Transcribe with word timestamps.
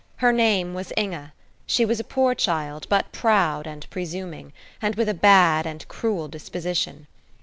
Her 0.15 0.31
name 0.33 0.73
was 0.73 0.91
Inge; 0.97 1.29
she 1.67 1.85
was 1.85 1.99
a 1.99 2.03
poor 2.03 2.33
child, 2.33 2.87
but 2.89 3.11
proud 3.11 3.67
and 3.67 3.87
presuming, 3.91 4.51
and 4.81 4.95
with 4.95 5.07
a 5.07 5.13
bad 5.13 5.67
and 5.67 5.87
cruel 5.87 6.27
disposition. 6.27 7.05